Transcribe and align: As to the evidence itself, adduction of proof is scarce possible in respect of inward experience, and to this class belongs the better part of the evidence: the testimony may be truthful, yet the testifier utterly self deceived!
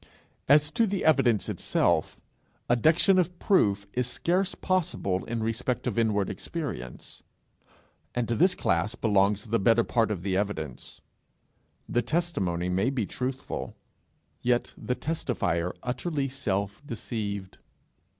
As 0.49 0.71
to 0.71 0.87
the 0.87 1.05
evidence 1.05 1.47
itself, 1.47 2.19
adduction 2.67 3.19
of 3.19 3.37
proof 3.37 3.85
is 3.93 4.07
scarce 4.07 4.55
possible 4.55 5.23
in 5.25 5.43
respect 5.43 5.85
of 5.85 5.99
inward 5.99 6.27
experience, 6.27 7.21
and 8.15 8.27
to 8.27 8.35
this 8.35 8.55
class 8.55 8.95
belongs 8.95 9.45
the 9.45 9.59
better 9.59 9.83
part 9.83 10.09
of 10.09 10.23
the 10.23 10.35
evidence: 10.35 11.01
the 11.87 12.01
testimony 12.01 12.67
may 12.67 12.89
be 12.89 13.05
truthful, 13.05 13.75
yet 14.41 14.73
the 14.75 14.95
testifier 14.95 15.71
utterly 15.83 16.27
self 16.27 16.81
deceived! 16.83 17.59